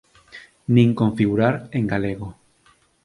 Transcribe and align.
Nin 0.75 0.89
configurar 0.99 1.55
en 1.77 1.83
galego. 1.91 2.27